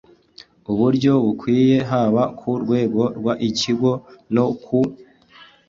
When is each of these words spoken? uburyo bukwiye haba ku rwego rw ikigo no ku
uburyo 0.71 1.11
bukwiye 1.25 1.77
haba 1.89 2.23
ku 2.39 2.49
rwego 2.63 3.01
rw 3.19 3.27
ikigo 3.49 3.91
no 4.35 4.45
ku 4.63 4.79